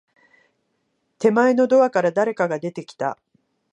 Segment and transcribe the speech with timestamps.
[1.19, 3.19] 手前のドアから、誰かが出てきた。